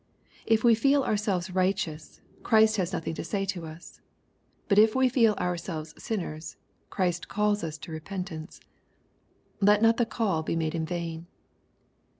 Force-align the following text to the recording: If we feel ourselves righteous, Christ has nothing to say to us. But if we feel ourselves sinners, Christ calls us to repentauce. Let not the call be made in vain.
If 0.47 0.63
we 0.63 0.73
feel 0.73 1.03
ourselves 1.03 1.51
righteous, 1.51 2.21
Christ 2.41 2.77
has 2.77 2.91
nothing 2.91 3.13
to 3.13 3.23
say 3.23 3.45
to 3.45 3.67
us. 3.67 4.01
But 4.67 4.79
if 4.79 4.95
we 4.95 5.09
feel 5.09 5.35
ourselves 5.35 5.93
sinners, 5.95 6.57
Christ 6.89 7.27
calls 7.27 7.63
us 7.63 7.77
to 7.77 7.91
repentauce. 7.91 8.61
Let 9.59 9.83
not 9.83 9.97
the 9.97 10.07
call 10.07 10.41
be 10.41 10.55
made 10.55 10.73
in 10.73 10.87
vain. 10.87 11.27